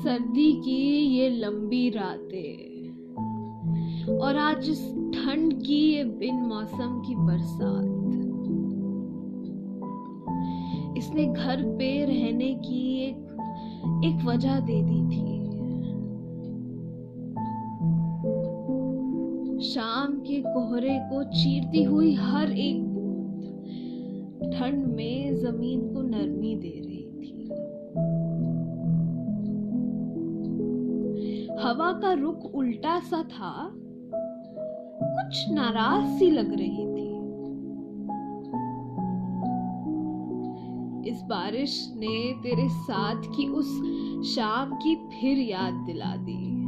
[0.00, 0.74] सर्दी की
[1.14, 2.60] ये लंबी रातें
[4.18, 4.80] और आज इस
[5.14, 7.88] ठंड की ये बिन मौसम की बरसात।
[10.98, 13.20] इसने घर पे रहने की एक
[14.04, 15.28] एक वजह दे दी थी।
[19.64, 23.42] शाम के कोहरे को चीरती हुई हर एक बूंद
[24.54, 26.89] ठंड में ज़मीन को नरमी दे रही
[31.70, 33.70] हवा का रुख उल्टा सा था।
[35.02, 37.10] कुछ नाराज़ सी लग रही थी।
[41.10, 43.66] इस बारिश ने तेरे साथ की उस
[44.34, 46.60] शाम की फिर याद दिला दी।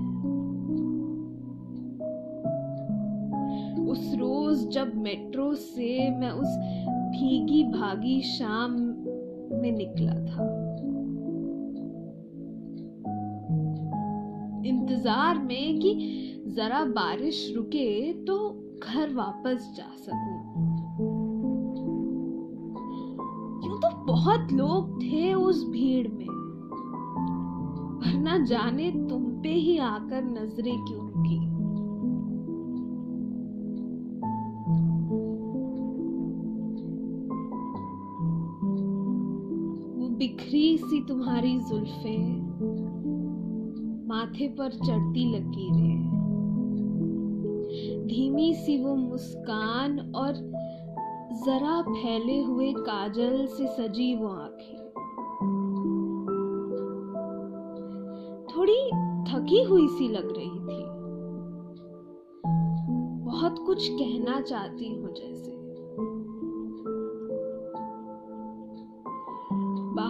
[3.91, 6.57] उस रोज जब मेट्रो से मैं उस
[6.89, 8.73] भीगी भागी शाम
[9.63, 10.62] में निकला था।
[14.67, 15.95] इंतज़ार में कि
[16.49, 18.37] जरा बारिश रुके तो
[18.83, 20.39] घर वापस जा सकूँ।
[23.65, 26.27] यूँ तो बहुत लोग थे उस भीड़ में।
[27.99, 31.39] पर न जाने तुम पे ही आकर नज़रें क्यों रुकी।
[39.99, 42.17] वो बिखरी सी तुम्हारी जुल्फे
[44.13, 46.01] माथे पर चढ़ती लकीरें।
[48.07, 50.33] धीमी सी वो मुस्कान और
[51.47, 54.77] जरा फैले हुए काजल से सजी वो आँखें।
[58.57, 58.87] थोड़ी
[59.31, 60.85] थकी हुई सी लग रही थी।
[63.25, 65.52] बहुत कुछ कहना चाहती हूँ जैसे।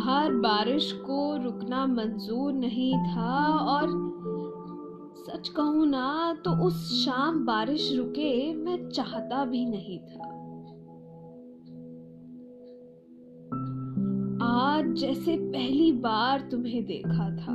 [0.02, 3.34] बाहर बारिश को रुकना मंजूर नहीं था
[3.70, 3.90] और
[5.18, 10.30] सच कहूँ ना तो उस शाम बारिश रुके मैं चाहता भी नहीं था।
[14.46, 17.54] आज जैसे पहली बार तुम्हें देखा था।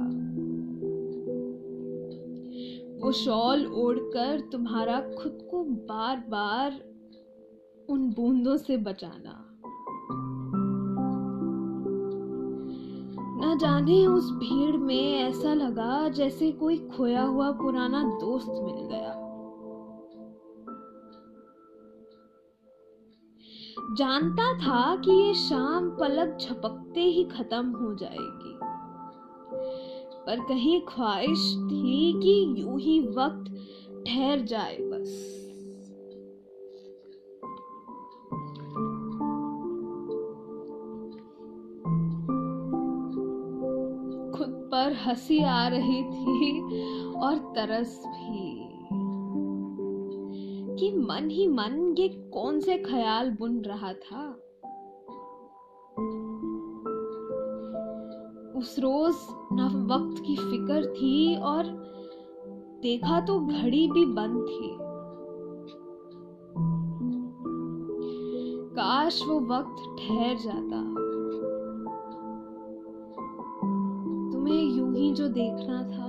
[3.01, 6.79] वो शॉल ओढ़कर तुम्हारा खुद को बार बार
[7.89, 9.43] उन बूंदों से बचाना।
[13.57, 19.23] जाने उस भीड़ में ऐसा लगा जैसे कोई खोया हुआ पुराना दोस्त मिल गया।
[23.93, 28.57] जानता था कि ये शाम पलक झपकते ही खत्म हो जाएगी।
[30.25, 33.51] पर कहीं ख्वाहिश थी कि यूँ ही वक्त
[34.07, 35.36] ठहर जाए बस।
[44.87, 46.61] पर हँसी आ रही थी
[47.13, 48.67] और तरस भी।
[50.75, 54.31] कि मन ही मन ये कौन से ख्याल बुन रहा था?
[58.59, 59.15] उस रोज
[59.53, 61.63] न वक्त की फ़िक्र थी और
[62.81, 64.77] देखा तो घड़ी भी बंद थी।
[68.75, 70.96] काश वो वक्त ठहर जाता।
[75.37, 76.07] देखना था।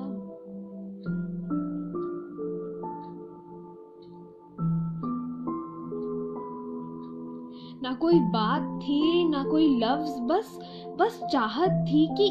[7.83, 10.59] ना कोई बात थी, ना कोई लफ्ज, बस
[10.99, 12.27] बस चाहत थी कि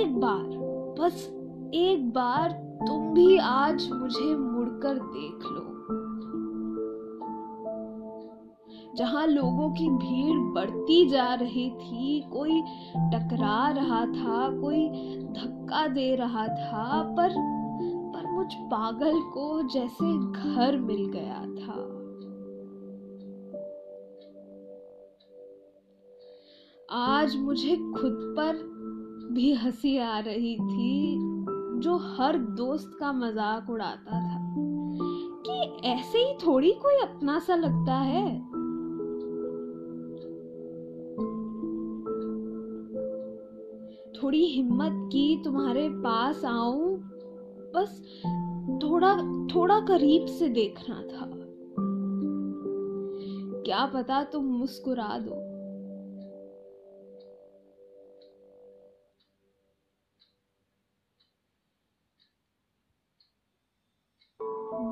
[0.00, 0.44] एक बार,
[1.00, 1.26] बस
[1.74, 2.52] एक बार
[2.88, 5.75] तुम भी आज मुझे मुड़कर देख लो।
[8.96, 12.62] जहाँ लोगों की भीड़ बढ़ती जा रही थी, कोई
[12.96, 14.88] टकरा रहा था, कोई
[15.18, 17.56] धक्का दे रहा था, पर
[18.14, 21.96] पर मुझ पागल को जैसे घर मिल गया था।
[26.90, 28.76] आज मुझे खुद पर
[29.32, 31.16] भी हँसी आ रही थी,
[31.80, 34.54] जो हर दोस्त का मज़ाक उड़ाता था।
[35.48, 38.55] कि ऐसे ही थोड़ी कोई अपना सा लगता है?
[44.26, 46.96] थोड़ी हिम्मत की, तुम्हारे पास आऊँ।
[47.74, 48.22] बस
[48.82, 49.16] थोड़ा
[49.54, 51.32] थोड़ा करीब से देखना था।
[53.62, 55.30] क्या पता तुम मुस्कुरा दो।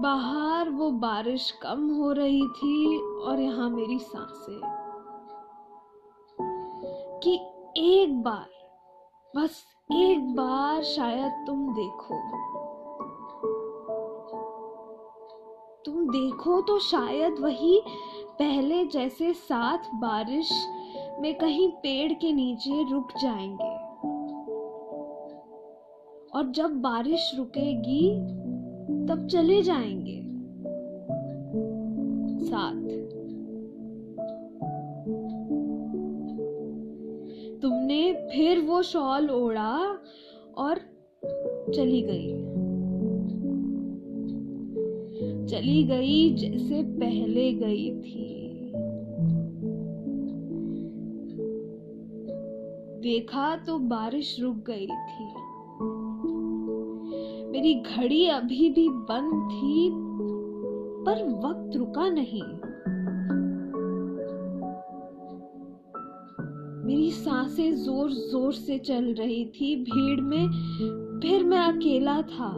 [0.01, 4.61] बाहर वो बारिश कम हो रही थी और यहाँ मेरी साँसें।
[7.23, 7.35] कि
[7.77, 8.64] एक बार
[9.37, 12.15] बस एक बार शायद तुम देखो।
[15.85, 17.83] तुम देखो तो शायद वही
[18.39, 20.67] पहले जैसे साथ बारिश
[21.21, 23.77] में कहीं पेड़ के नीचे रुक जाएँगे।
[26.39, 28.21] और जब बारिश रुकेगी,
[29.07, 30.23] तब चले जाएँगे।
[32.47, 33.24] साथ।
[38.35, 39.99] फिर वो शॉल ओढ़ा
[40.59, 40.77] और
[41.75, 42.29] चली गई।
[45.47, 48.35] चली गई जैसे पहले गई थी।
[53.01, 55.25] देखा तो बारिश रुक गई थी।
[57.49, 59.91] मेरी घड़ी अभी भी बंद थी,
[61.05, 62.74] पर वक्त रुका नहीं।
[66.85, 70.49] मेरी साँसें ज़ोर ज़ोर से चल रही थी भीड़ में,
[71.21, 72.49] फिर मैं अकेला था।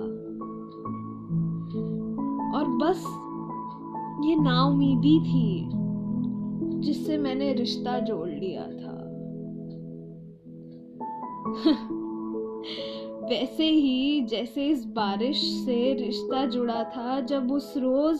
[2.58, 3.05] और बस
[4.28, 5.69] ये नाउमीदी थी,
[6.81, 8.96] जिससे मैंने रिश्ता जोड़ लिया था।
[13.31, 18.19] वैसे ही जैसे इस बारिश से रिश्ता जुड़ा था, जब उस रोज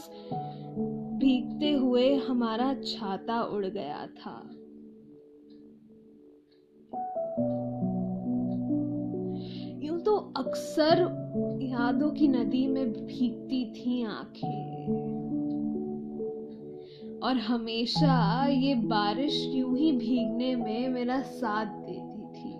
[1.19, 4.51] भीगते हुए हमारा छाता उड़ गया था।
[10.37, 10.99] अक्सर
[11.63, 14.97] यादों की नदी में भीगती थी आँखें।
[17.23, 22.55] और हमेशा ये बारिश यूँ ही भीगने में मेरा साथ देती थी।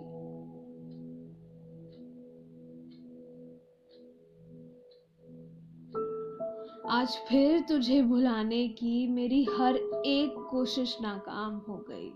[6.89, 9.75] आज फिर तुझे भुलाने की मेरी हर
[10.05, 12.09] एक कोशिश नाकाम हो गई।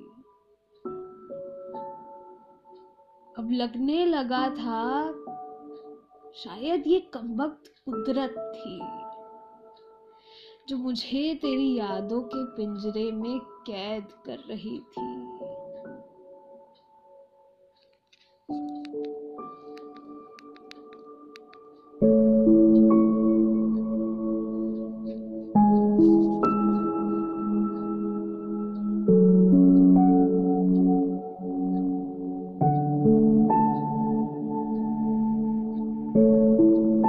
[3.40, 5.14] अब लगने लगा था
[6.36, 8.78] शायद ये कमबख्त कुदरत थी,
[10.70, 15.41] जो मुझे तेरी यादों के पिंजरे में कैद कर रही थी।